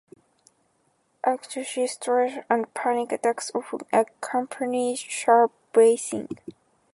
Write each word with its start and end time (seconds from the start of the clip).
Anxiety, 1.27 1.85
stress, 1.85 2.43
and 2.49 2.73
panic 2.73 3.11
attacks 3.11 3.51
often 3.53 3.81
accompany 3.93 4.95
shallow 4.95 5.51
breathing. 5.73 6.27